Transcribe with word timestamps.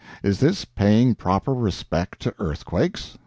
Is 0.23 0.39
this 0.39 0.65
paying 0.65 1.13
proper 1.13 1.53
respect 1.53 2.19
to 2.21 2.33
earthquakes? 2.39 3.19